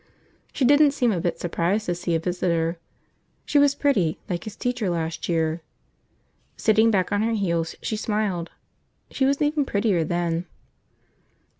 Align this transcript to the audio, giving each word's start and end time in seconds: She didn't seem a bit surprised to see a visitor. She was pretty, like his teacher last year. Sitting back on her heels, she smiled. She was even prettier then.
She 0.51 0.65
didn't 0.65 0.93
seem 0.93 1.11
a 1.11 1.21
bit 1.21 1.39
surprised 1.39 1.85
to 1.85 1.93
see 1.93 2.15
a 2.15 2.19
visitor. 2.19 2.79
She 3.45 3.59
was 3.59 3.75
pretty, 3.75 4.17
like 4.27 4.45
his 4.45 4.55
teacher 4.55 4.89
last 4.89 5.29
year. 5.29 5.61
Sitting 6.57 6.89
back 6.89 7.11
on 7.11 7.21
her 7.21 7.33
heels, 7.33 7.75
she 7.83 7.95
smiled. 7.95 8.49
She 9.11 9.25
was 9.25 9.39
even 9.43 9.63
prettier 9.63 10.03
then. 10.03 10.47